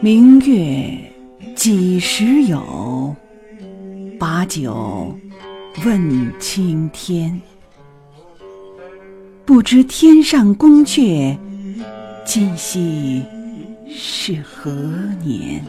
[0.00, 0.98] 明月
[1.54, 3.14] 几时有？
[4.18, 5.14] 把酒
[5.84, 7.38] 问青天。
[9.44, 11.36] 不知天上宫阙，
[12.24, 13.22] 今夕
[13.86, 14.70] 是何
[15.22, 15.62] 年？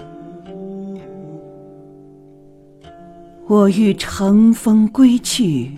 [3.48, 5.72] 我欲乘风归去，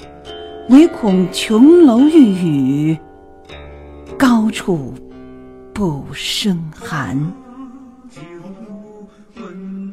[0.70, 2.98] 唯恐琼楼玉宇，
[4.16, 4.94] 高处
[5.74, 7.32] 不胜寒。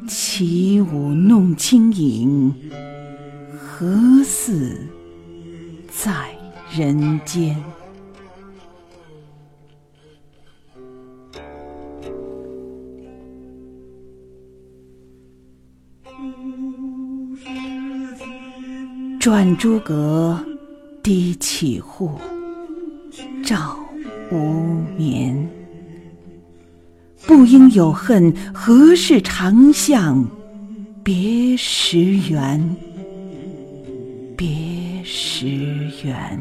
[0.07, 2.53] 起舞弄清影，
[3.57, 4.87] 何似
[5.91, 6.35] 在
[6.71, 7.55] 人间？
[19.19, 20.43] 转朱阁，
[21.03, 22.17] 低绮户，
[23.43, 23.77] 照
[27.39, 30.27] 不应有恨，何事长向
[31.01, 31.97] 别时
[32.29, 32.75] 圆？
[34.35, 35.47] 别时
[36.03, 36.37] 圆。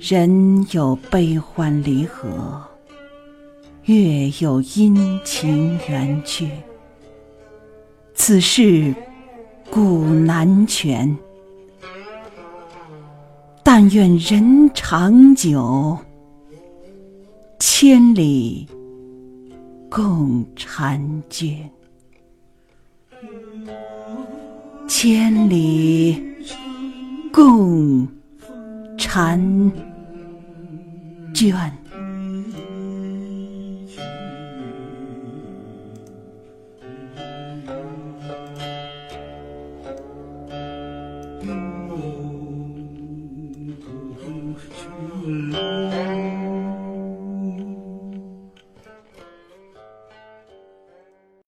[0.00, 2.60] 人有悲欢离合，
[3.84, 6.50] 月有阴晴圆缺。
[8.12, 8.92] 此事
[9.70, 11.16] 古难全，
[13.80, 15.96] 但愿人长久，
[17.60, 18.66] 千里
[19.88, 21.70] 共婵娟，
[24.88, 26.20] 千里
[27.32, 28.08] 共
[28.96, 29.70] 婵
[31.32, 31.72] 娟。